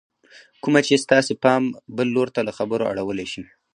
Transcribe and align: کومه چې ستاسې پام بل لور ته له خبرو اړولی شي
کومه 0.63 0.81
چې 0.87 1.03
ستاسې 1.05 1.33
پام 1.43 1.63
بل 1.97 2.07
لور 2.15 2.27
ته 2.35 2.41
له 2.47 2.51
خبرو 2.57 2.89
اړولی 2.91 3.27
شي 3.33 3.43